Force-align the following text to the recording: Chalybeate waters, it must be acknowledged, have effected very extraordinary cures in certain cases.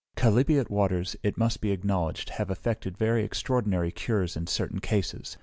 Chalybeate 0.17 0.71
waters, 0.71 1.15
it 1.21 1.37
must 1.37 1.61
be 1.61 1.69
acknowledged, 1.69 2.29
have 2.31 2.49
effected 2.49 2.97
very 2.97 3.23
extraordinary 3.23 3.91
cures 3.91 4.35
in 4.35 4.47
certain 4.47 4.79
cases. 4.79 5.37